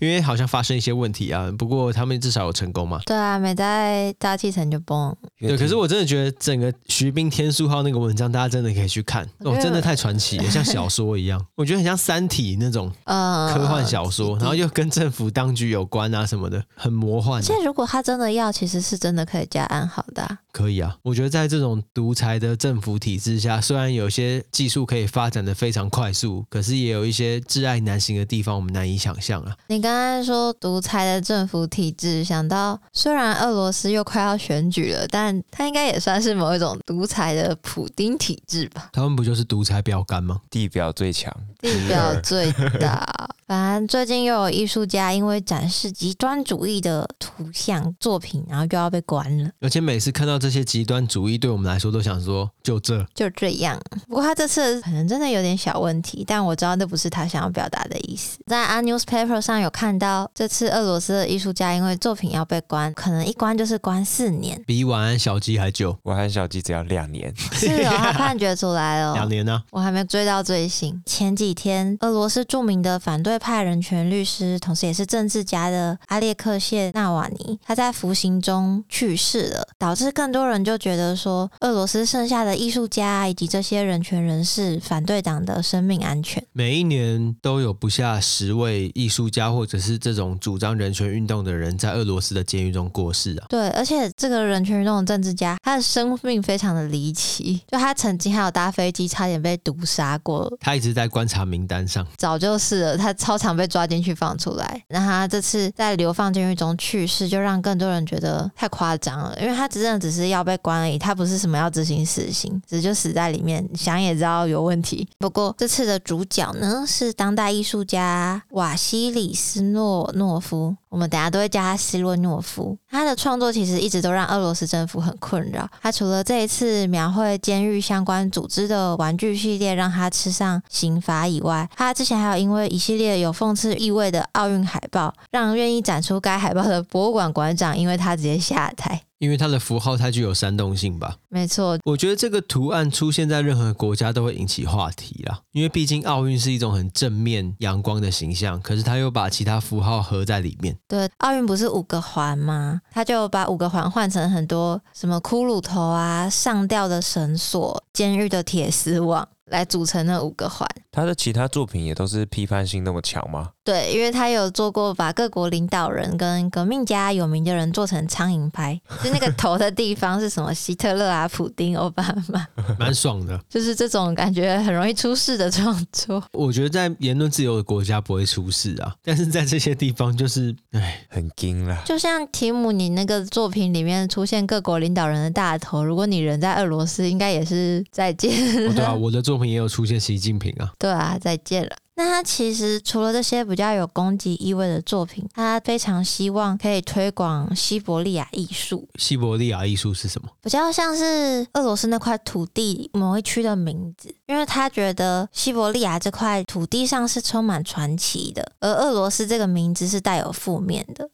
[0.00, 2.98] 因为好像发生一些问题啊，不过他们至少有成功嘛。
[3.04, 5.14] 对啊，没在大气层就崩。
[5.38, 11.38] 对，可是我真的觉得整个徐冰天书号那个文章，大家真的可以去看哦，真的太传奇了，像小说一样。
[11.56, 15.28] 我觉得很像《三体》那种科幻小说，然后又跟政府。
[15.32, 17.42] 当局有关啊什么的，很魔幻。
[17.42, 20.38] 现在如果他真的要，其实是真的可以加暗号的啊。
[20.52, 29.56] 可以啊，我觉得在这种独裁的政府体制下，虽然有些技术可以发展的非常快速，可是也有一些挚爱难行的地方，我们难以想象啊。
[29.68, 38.90] 你刚才说独裁的政府体制，想到虽然俄罗斯又快要选举了，但他应该也算是某一种独裁的普丁体制吧？
[38.92, 40.42] 他们不就是独裁标杆吗？
[40.50, 43.30] 地表最强，地表最大。
[43.46, 49.50] 反正最近又有艺术家因为展示极端主义的图像作品，然后就要被关了。
[49.60, 53.80] 而且每次看到这些极端主义，对我们来说都想说就这就这样。
[54.08, 58.38] 不过他这次可能真的有点小问题，但我知道那不是他想要表达的意思。
[58.46, 65.96] 在 A Newspaper 上有看到，这次俄罗斯的艺术家因为作品要被关，可能一关就是关四年，比晚安小鸡还久。
[66.04, 67.32] 晚安小鸡只要两年。
[67.52, 69.62] 是哦，他判决出来了，两年呢、啊？
[69.70, 71.00] 我还没追到最新。
[71.06, 86.42] 前几天，俄罗斯著名的反对派人权律师，同时也是政治家的阿列克谢纳瓦尼，他在服刑中去世了，导致更多人就觉得说，俄罗斯剩下的艺术家以及这些人权人士反对党的生命安全。
[86.54, 93.44] 每一年都有不下十位艺术家或者是这种主张人权运动的人在俄罗斯的监狱中过世啊。
[93.50, 100.50] 对，而且这个人权运动的政治家，他的生命非常的离奇，就他曾经还有搭飞机差点被毒杀过。
[100.58, 115.08] 他一直在观察名单上，早就是了，他超常被抓进去放出来，那他这次在流放监狱中去世，就让更多人觉得太夸张了，因为他真的只是要被关而已，他不是什么要执行死刑，只是就死在里面，想也知道有问题。
[115.18, 120.76] 不过这次的主角呢，是当代艺术家瓦西里斯诺诺夫。
[120.88, 122.76] 我们等下都会叫他斯洛诺夫。
[122.92, 125.66] 他的创作其实一直都让俄罗斯政府很困扰。
[125.80, 139.00] 他除了这一次描绘监狱相关组织的玩具系列让他吃上刑罚以外，他之前还有因为一系列有讽刺意味的奥运海报，让愿意展出该海报的博物馆馆长因为他直接下台。
[139.18, 141.16] 因为他的符号太具有煽动性吧？
[141.34, 145.40] 没错，我觉得这个图案出现在任何国家都会引起话题啦。
[145.52, 150.76] 因为毕竟奥运是一种很正面、阳光的形象，可是他又把其他符号合在里面。
[150.86, 152.82] 对，奥运不是五个环吗？
[152.90, 159.26] 他就把五个环换成很多什么骷髅头啊、上吊的绳索、监狱的铁丝网。
[159.46, 160.66] 来组成那五个环。
[160.90, 163.50] 他的其他作品也都是批判性那么强吗？
[163.62, 172.46] 对，因为他有做过把各国领导人跟革命家有名的人做成苍蝇拍，就那个头的地方是什么希特勒啊、普丁、奥巴马，
[172.78, 173.38] 蛮爽的。
[173.48, 176.22] 就是这种感觉很容易出事的创作。
[176.32, 181.82] 我觉得在言论自由的国家不会出事啊，但是在这些地方就是，哎，很惊了。
[181.84, 188.32] 就像提姆你那个作品里面出现各国领导人的大头，如果你人在俄罗斯，应该也是再见。
[188.68, 190.72] 哦，对啊，我的作品也有出现习近平啊。
[190.78, 191.70] 对啊，再见了。
[192.02, 198.88] 那他其实除了这些比较有攻击意味的作品，他非常希望可以推广西伯利亚艺术。
[198.98, 200.28] 西伯利亚艺术是什么？
[200.42, 211.08] 比较像是俄罗斯那块土地某一区的名字，因为他觉得西伯利亚这块土地上是充满传奇的，而俄罗斯这个名字是带有负面的。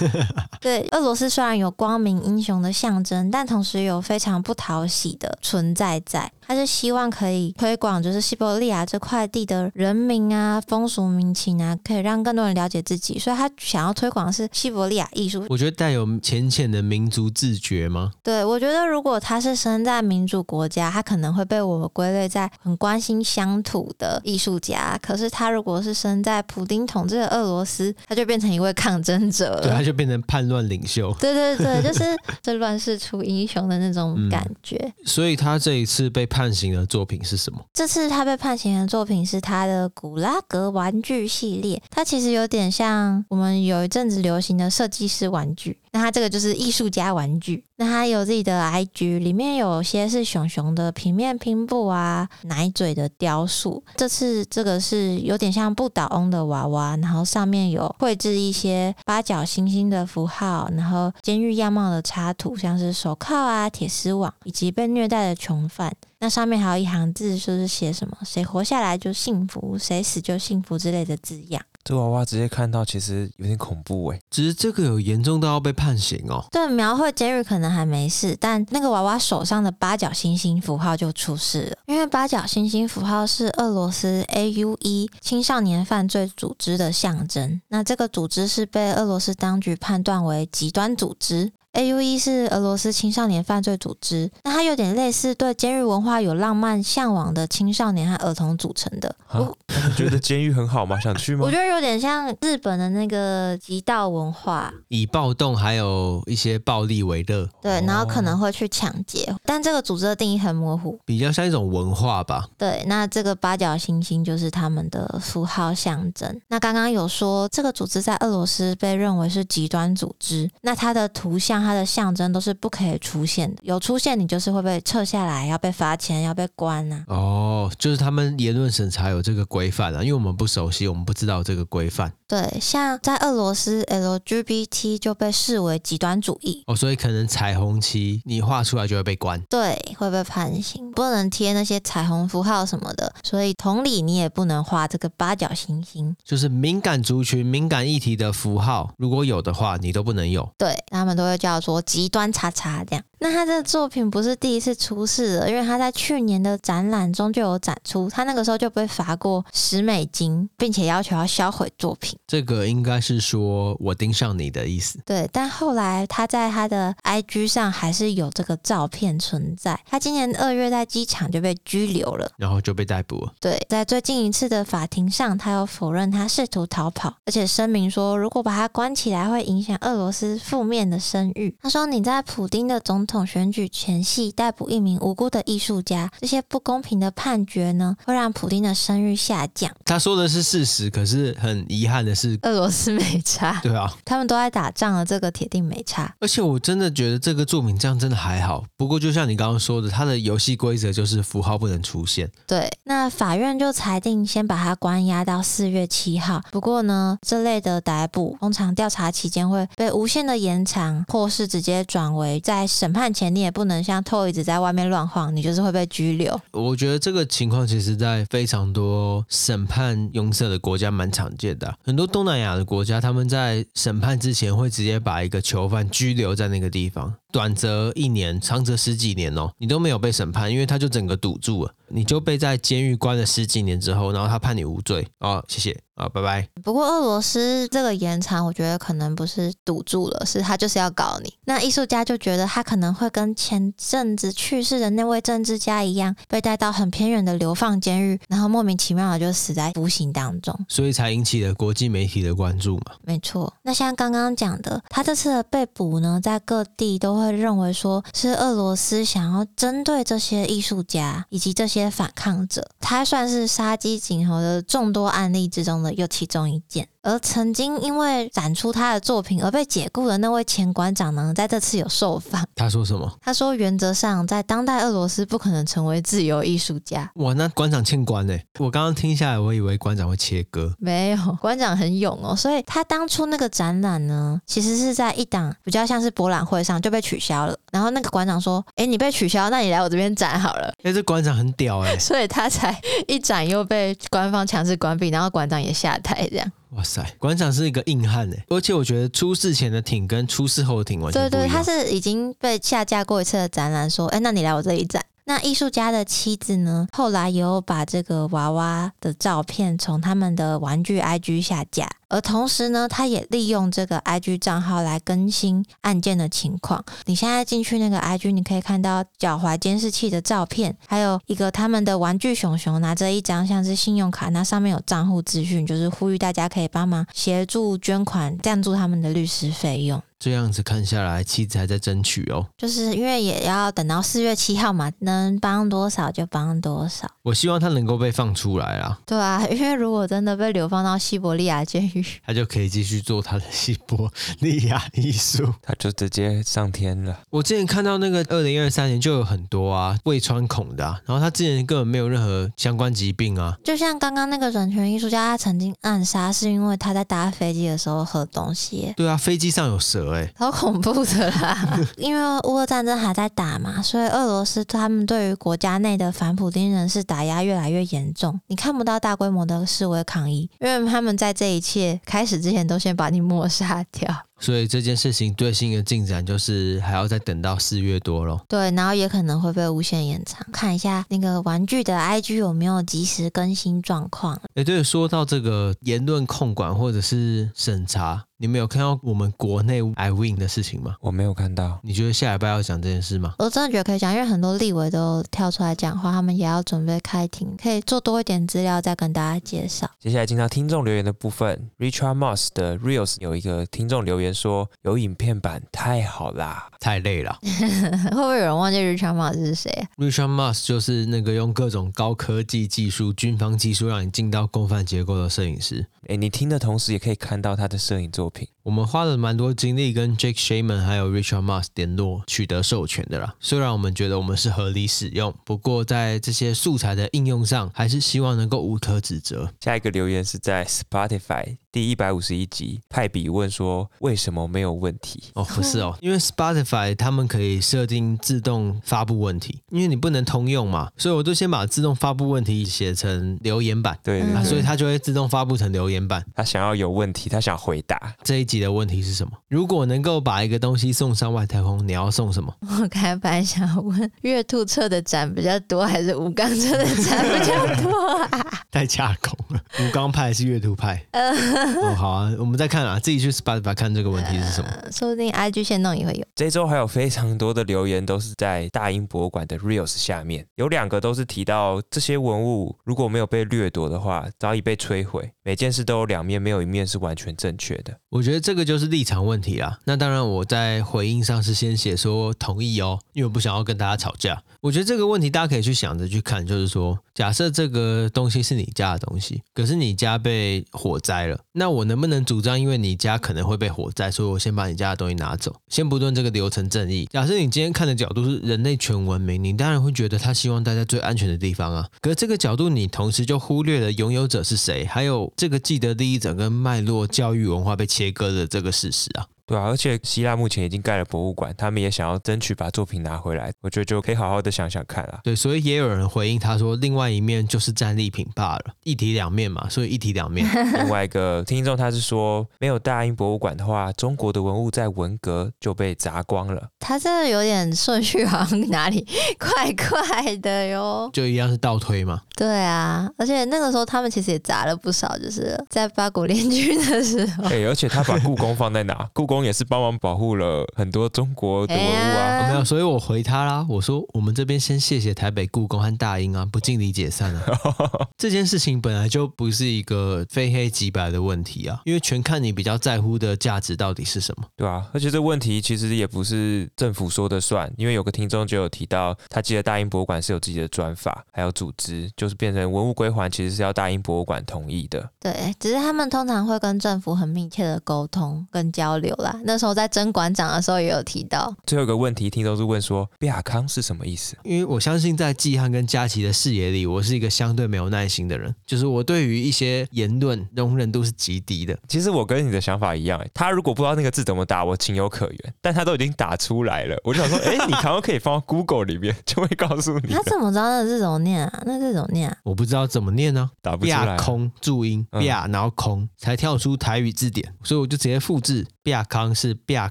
[0.60, 6.30] 对，俄罗斯虽然有光明英雄的象征，但同时有非常不讨喜的存在在。
[6.46, 13.18] 他是希望可以推广，就是西伯利亚这块地的人民啊、风俗民情啊，可以让更多人了解自己。
[13.18, 15.44] 所以他想要推广的是西伯利亚艺术。
[15.48, 18.12] 我觉得带有浅浅的民族自觉吗？
[18.22, 24.96] 对，我觉得如果他是生在民主国家，他可能会被我归类在很关心乡土的艺术家。
[25.02, 29.62] 可是他如果是生在普丁统治的俄罗斯，他就变成一位抗争者了。
[29.62, 31.12] 对，他就变成叛乱领袖。
[31.18, 32.04] 对对对，就是
[32.40, 34.76] 这乱世出英雄的那种感觉。
[34.76, 36.24] 嗯，所以他这一次被。
[36.36, 37.64] 判刑的作品是什么？
[37.72, 41.82] 这次他被判刑的作品是他的古拉格玩具系列。
[41.90, 45.80] 它其实有点像我们有一阵子流行的设计师玩具。
[45.96, 47.64] 那它这个就是艺术家玩具。
[47.76, 53.82] 那它有自己的 IG，里面有些是熊熊的平面拼布啊，奶嘴的雕塑。
[53.96, 65.90] 这次这个是有点像不倒翁的娃娃，然后上面有绘制一些八角星星的符号，然后监狱样貌的插图，像是手铐啊、铁丝网，以及被虐待的囚犯。
[66.18, 71.62] 那上面还有一行字，说是写什么“谁活下来就幸福，谁死就幸福”之类的字样。
[71.86, 74.18] 这娃娃直接看到，其实有点恐怖哎。
[74.28, 76.44] 只是这个有严重到要被判刑哦。
[76.50, 81.76] 对，描绘杰瑞可能还没事，但那个娃娃手上的八角星星符号就出事了。
[81.86, 87.60] 因为八角星星符号是俄罗斯 AUE 青少年犯罪组织的象征。
[87.68, 91.52] 那这个组织是被俄罗斯当局判断为极端组织。
[91.76, 99.14] A U E 是俄罗斯青少年犯罪组织，那它有点类似对监狱文化有浪漫向往的青少年和儿童组成的。
[99.30, 99.54] 我
[99.94, 100.98] 觉得监狱很好吗？
[100.98, 101.44] 想去吗？
[101.44, 107.46] 我觉得有点像日本的那个极道文化，以暴动还有一些暴力为乐。
[107.60, 112.48] 对，然后可能会去抢劫，哦、但这个组织的定义很模糊，比较像一种文化吧。
[112.56, 116.40] 对，那这个八角星星就是他们的符号象征。
[116.48, 121.65] 那刚刚有说这个组织在俄罗斯被认为是极端组织，那它的图像。
[121.66, 127.04] 它的象征都是不可以出现的，有出现你就是会被撤下来，要被罚钱，要被关啊。
[127.08, 132.12] 哦，就是他们言论审查有这个规范啊，因为我们不熟悉，我们不知道这个规范。
[132.28, 143.12] 对，像在俄罗斯，LGBT 就被视为极端主义哦，所以可能彩虹旗你画出来就会被关，对，会被判刑，不能贴那些彩虹符号什么的。
[143.22, 150.48] 所以同理，你也不能画这个八角星星，就是敏感族群、敏感议题的符号，如果有的话，你都不能有。
[150.58, 153.04] 对，他们都会叫做极端叉叉这样。
[153.18, 162.18] 那他这个作品不是第一次出事了，因为他在去年的展览中就有展出，他那个时候就被罚过十美金，并且要求要销毁作品。
[162.26, 165.00] 这个应该是说我盯上你的意思。
[165.06, 169.80] 对，但后来他在他的 IG 上还是有这个照片存在。
[169.86, 173.32] 他今年二月在机场就被拘留了，然后就被逮捕了。
[173.40, 181.45] 对，在最近一次的法庭上，他又否认他试图逃跑，而且声明说，如果把他关起来会影响俄罗斯负面的声誉。
[181.60, 189.70] 他说：“你在普丁的总统选举前夕逮捕一名无辜的艺术家，这些不公平的判决呢，会让普丁的声誉下降。
[189.84, 193.60] 他说的是事实，可是很遗憾的是，俄罗斯没差。
[193.62, 196.14] 对啊，他们都在打仗了，这个铁定没差。
[196.20, 198.64] 而且我真的觉得这个作品这样真的还好。
[198.76, 202.30] 不过就像你刚刚说的，他的游戏规则就是符号不能出现。
[202.46, 206.42] 对，那法院就裁定先把他关押到四月七号。
[206.50, 216.40] 不过呢，这类的逮捕通常调查期间会被无限的延长，或是直接转为在审判前你也不能像偷一直在外面乱晃，你就是会被拘留。
[216.52, 221.74] 我觉得这个情况其实在非常多审判拥塞的国家蛮常见的。
[221.84, 227.14] 很多东南亚的国家，他们在审判之前会直接把一个囚犯拘留在那个地方。
[227.36, 235.78] 短则一年，长则十几年哦，你都没有被审判，因为他就整个堵住了，你就被在监狱关了十几年之后，然后他判你无罪哦，谢谢。
[235.96, 236.46] 啊，拜拜。
[236.62, 241.32] 不过俄罗斯这个延长，我觉得可能不是堵住了，是他就是要搞你。
[241.46, 252.92] 那艺术家就觉得他可能会跟前阵子去世的那位政治家一样，被带到很偏远的流放监狱，然后莫名其妙的就死在服刑当中，所以才引起了国际媒体的关注嘛。
[253.02, 253.50] 没错。
[253.62, 265.96] 那像刚刚讲的，他这次的被捕呢，在各地都会会认为说是俄罗斯想要针对这些艺术家以及这些反抗者，他算是杀鸡儆猴的众多案例之中的。
[265.96, 266.88] 又其中一件。
[267.06, 272.44] 而曾经因为展出他的作品而被解雇的那位前馆长呢，在这次有受访。
[272.56, 273.10] 他说什么？
[273.22, 277.08] 他说，原则上在当代俄罗斯不可能成为自由艺术家。
[277.14, 278.36] 哇，那馆长欠关呢？
[278.58, 280.74] 我刚刚听下来，我以为馆长会切割。
[280.80, 282.34] 没有，馆长很勇哦。
[282.34, 287.56] 所以他当初那个展览呢，其实是在一档比较像是博览会上就被取消了。
[287.70, 291.96] 然后那个馆长说：“哎，你被取消，那你来我这边展好了。”哎，这馆长很屌哎。
[291.98, 292.76] 所以他才
[293.06, 296.50] 一展又被官方强制关闭，然后馆长也下台这样。
[296.76, 301.48] 哇塞，馆长是一个硬汉哎，而且我觉得出事前的挺跟出事后的挺完全不一样。
[301.48, 305.02] 对对，他是已经被下架过一次的展览，说，哎，那你来我这里展。
[305.28, 311.88] 那艺术家的妻子呢，后来也有把这个娃娃的照片从他们的玩具 IG 下架。
[312.08, 316.84] 而同时呢，他也利用这个 IG 账号来更新案件的情况。
[317.06, 330.00] 你现在进去那个 IG，你可以看到脚踝监视器的照片，还有一个他们的玩具熊熊拿着一张像是信用卡，那上面有账户资讯，就是呼吁大家可以帮忙协助捐款，赞助他们的律师费用。
[330.18, 337.06] 这样子看下来，妻子还在争取哦，就是因为也要等到四月七号嘛，能帮多少就帮多少。
[337.22, 338.98] 我希望他能够被放出来啊。
[339.04, 344.10] 对啊， 因为如果真的被流放到西伯利亚监狱，他就可以继续做他的西伯
[344.40, 347.20] 利亚艺术，他就直接上天了。
[347.28, 353.54] 我之前看到那个二零二三年就有很多啊胃穿孔的啊，然后他之前根本没有任何相关疾病啊。
[353.62, 358.94] 就像刚刚那个人权艺术家，他曾经暗杀是因为他在搭飞机的时候喝东西。
[358.96, 360.05] 对啊，飞机上有蛇。
[360.36, 361.78] 好恐怖的啦！
[361.96, 368.38] 因为乌俄战争还在打嘛，所以俄罗斯他们对于国家内的反普丁人士打压越来越严重。
[368.46, 374.08] 你看不到大规模的示威抗议，因为他们在这一切开始之前都先把你抹杀掉。
[374.38, 378.44] 所以这件事情最新的进展就是还要再等到四月多咯。
[378.48, 380.46] 对，然后也可能会被无限延长。
[380.52, 384.38] 看一下那个玩具的 IG 有没有及时更新状况。
[384.54, 390.94] 哎，对，说到这个言论控管或者是审查，你们有看到我们国内 iWin 的事情吗？
[391.00, 391.78] 我没有看到。
[391.82, 393.34] 你觉得下礼拜要讲这件事吗？
[393.38, 399.90] 我真的觉得可以讲，因为很多立委都跳出来讲话，他们也要准备开庭，可以做多一点资料再跟大家介绍。
[399.98, 404.25] 接下来进到听众留言的部分，Richard Moss 的 Reels 有一个听众留言。
[404.32, 407.38] 说有影片版太好啦，太累了。
[407.42, 415.86] 会不会有人忘记 Richard Moss 是谁啊？Richard Moss 就是那个用各种高科技技术、军方技术让你进到共犯结构的摄影师。
[416.08, 418.46] 诶，你听的同时也可以看到他的摄影作品。
[418.62, 423.34] 我们花了蛮多精力跟 Jake Shaman 还有 Richard Moss 联络，取得授权的啦。
[423.38, 429.52] 虽然我们觉得我们是合理使用，不过在这些素材的应用上，还是希望能够无可指责。
[429.60, 446.24] 下一个留言是在 Spotify 第一百五十一集，派比问说：“为什么没有问题？”哦，不是哦，因为 Spotify 他们可以设定自动发布问题，因为你不能通用嘛，所以我就先把自动发布问题写成留言板，对，对，对，啊，所以它就会自动发布成留言板。
[446.34, 448.56] 他想要有问题，他想回答这一集。
[448.56, 449.32] 的问题是什么？
[449.48, 452.50] 如果能够把一个东西送上外太空，你要送什么？
[452.62, 458.62] 我刚才本来想问，月兔车的展比较多，还是吴刚车的展比较多啊？
[458.72, 461.04] 太架空了，吴刚派还是月兔派？
[461.12, 464.68] 哦，好啊，我们再看啊，自己去 Spotify 看这个问题是什么？
[464.82, 466.24] 呃、说不定 IG 限动也会有。
[466.34, 475.30] 这周还有非常多的留言都是在大英博物馆的 Reels 下面，有两个都是提到这些文物如果没有被掠夺的话，早已被摧毁。
[475.46, 477.94] 每件事都有两面，没有一面是完全正确的。
[478.08, 478.46] 我觉得。
[478.46, 479.76] 这个就是立场问题啦。
[479.86, 484.40] 那当然，我在回应上是先写说同意哦，因为我不想要跟大家吵架。
[484.60, 495.54] 我觉得这个问题大家可以去想着去看，就是说，假设这个东西是你家的东西，可是你家被火灾了，那我能不能主张，因为你家可能会被火灾，所以我先把你家的东西拿走？
[495.68, 501.88] 先不论这个流程正义，假设你今天看的角度是人类全文明，你当然会觉得他希望待在最安全的地方啊。
[502.00, 509.28] 可是这个角度，你同时就忽略了拥有者是谁，还有这个记得第一，整个脉络教育文化被切割的这个事实啊。
[509.46, 515.20] 对啊，而且希腊目前已经盖了博物馆，他们也想要争取把作品拿回来，我觉得就可以好好的想想看啊。
[515.22, 520.44] 对，所以也有人回应他说，另外一面就是战利品罢了，一体两面嘛，所以一体两面。
[520.74, 526.68] 另外一个听众他是说，没有大英博物馆的话，中国的文物在文革就被砸光了。
[526.80, 529.06] 他真的有点顺序，好像哪里
[529.38, 531.08] 怪怪的哟。
[531.12, 532.20] 就一样是倒推嘛。
[532.34, 537.44] 对啊，而且那个时候他们其实也砸了不少，就是在八国联军的时候。
[537.44, 539.08] 哎，而且他把故宫放在哪？
[539.12, 539.35] 故宫。
[539.44, 543.66] 也是帮忙保护了很多中国的文物啊，欸、没有，所以我回他啦。
[543.68, 547.42] 我说我们这边先谢谢台北故宫和大英啊，不敬礼解散了。
[548.16, 565.10] 这件事情本来就不是一个非黑即白的问题啊，因为全看你比较在乎的价值到底是什么，对啊，而且这问题其实也不是政府说的算，因为有个听众就有提到，他记得大英博物馆是有自己的专法，还有组织，就是变成文物归还，其实是要大英博物馆同意的。
[565.18, 569.16] 对，只是他们通常会跟政府很密切的沟通跟交流。
[569.44, 571.54] 那时候在甄馆长的时候也有提到。
[571.66, 574.36] 最后一个问题，听众是问说“比亚康”是什么意思？
[574.44, 581.76] 因为我相信在季汉跟佳琪的视野里，我是一个相对没有耐心的人， 就是我对于一些言论容忍度是极低的。
[581.88, 585.54] 其实我跟你的想法一样，他如果不知道那个字怎么打，我情有可原。
[585.60, 590.12] 但他都已经打出来了，我就想说，哎，你可能可以放到 Google 里面，就会告诉你。
[590.12, 591.62] 他怎么知道那个字怎么念啊？
[591.64, 592.36] 那字怎么念啊？
[592.44, 594.16] 我不知道怎么念呢、啊，打不出来、啊。
[594.16, 598.66] 空注音，然后空才跳出台语字典，所以我就直接复制。
[598.86, 599.90] 比亚康是比亚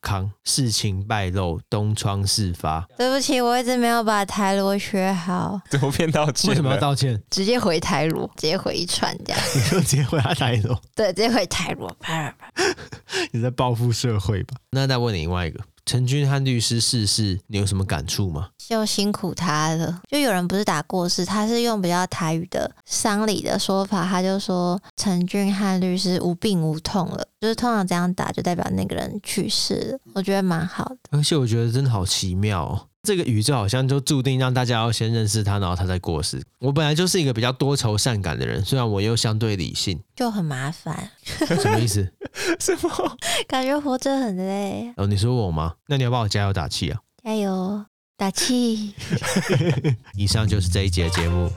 [0.00, 2.86] 康，事情败露，东窗事发。
[2.96, 5.60] 对不起，我一直没有把台罗学好。
[5.68, 6.50] 怎么变道歉？
[6.50, 7.20] 为什么要道歉？
[7.28, 9.42] 直接回台罗，直接回一串这样。
[9.56, 10.80] 你就直接回他台罗？
[10.94, 11.92] 对，直接回台罗。
[13.32, 14.56] 你在报复社会吧？
[14.70, 15.58] 那再问你另外一个。
[15.86, 18.48] 陈君汉律师逝世，你有什么感触吗？
[18.58, 20.02] 就辛苦他了。
[20.10, 29.98] 就有人不是打过世，他是用比较台语的丧礼的说法，他就说陈君汉律师无病无痛了，就是通常这样打就代表那个人去世了。
[30.12, 32.88] 我觉得蛮好的，而且我觉得真的好奇妙哦。
[33.06, 36.42] 这个宇宙好像就注定让大家要先认识他，然后他再过世。
[36.58, 41.08] 我本来就是一个比较多愁善感的人，虽然我又相对理性，就很麻烦。
[41.22, 42.12] 什么意思？
[42.58, 43.16] 什么？
[43.46, 44.92] 感觉活着很累。
[44.96, 45.74] 哦，你说我吗？
[45.86, 46.98] 那你要帮我加油打气啊！
[47.22, 47.84] 加油
[48.16, 48.92] 打气。
[50.18, 51.48] 以上就是这一集的节目。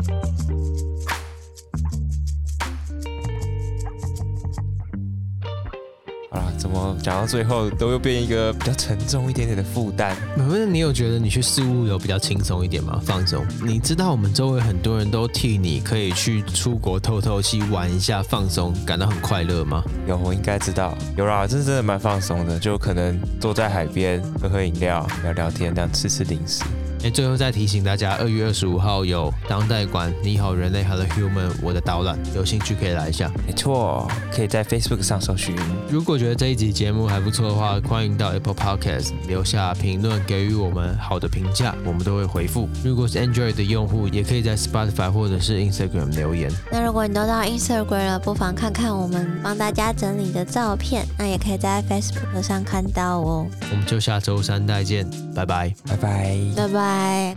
[6.57, 10.13] 怎么讲到最后都又变一个比较沉重一点点的负担？
[10.35, 13.01] 不是你有觉得你去事务有比较轻松一点吗？
[13.03, 13.45] 放松？
[13.63, 19.83] 你知道我们周围很多人都替你可以去出国透透气、玩一下、放松，感到很快乐吗？
[20.07, 20.95] 有，我应该知道。
[21.17, 26.63] 有啦，真的蛮放松的，就可能坐在海边喝喝饮料、聊聊天，这样吃吃零食。
[27.01, 33.31] 哎，最后再提醒大家，二月二十五号有当代馆《你好人类》Hello Human 我的导览，有兴趣可以来一下。
[33.47, 35.55] 没错，可以在 Facebook 上搜寻。
[35.89, 42.67] 如果觉得这一集节目还不错的话，欢迎到 Apple Podcast 留下评论，给予我们好的评价，我们都会回复。
[42.83, 46.51] 如果是 Android 的用户，也可以在 Spotify 或者是 Instagram 留言。
[46.69, 53.47] 那如果你都到 Instagram 了，不妨看看我们帮大家整理的照片，那也可以在 Facebook 上看到哦。
[53.71, 56.88] 我们就下周三再见，拜拜，拜拜，拜拜。
[56.89, 57.35] 哎。